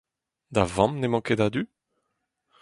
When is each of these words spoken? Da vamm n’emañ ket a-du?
Da 0.53 0.63
vamm 0.75 0.93
n’emañ 0.97 1.23
ket 1.25 1.41
a-du? 1.45 1.63